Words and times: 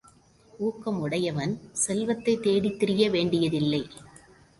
ஊக்கமுடையவன் 0.59 1.59
செல்வத்தைத் 1.71 2.47
தேடித்திரிய 2.47 3.09
வேண்டியதில்லை. 3.09 3.87